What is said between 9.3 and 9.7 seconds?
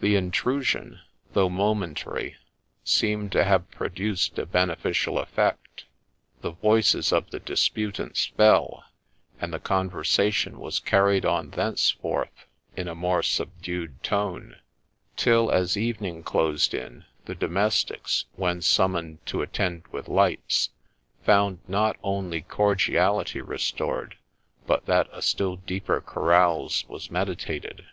and the